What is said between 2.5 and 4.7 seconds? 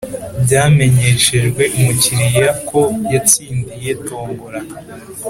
ko yatsindiye tombora